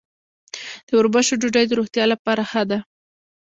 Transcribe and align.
د 0.87 0.89
وربشو 0.97 1.39
ډوډۍ 1.41 1.65
د 1.67 1.71
روغتیا 1.79 2.05
لپاره 2.13 2.41
ښه 2.51 2.63
ده. 2.69 2.79